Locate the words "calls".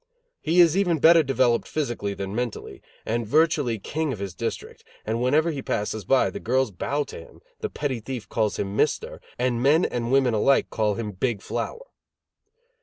8.27-8.57